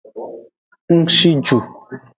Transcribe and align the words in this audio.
Ng 0.95 1.01
shi 1.15 1.31
ju. 1.45 1.57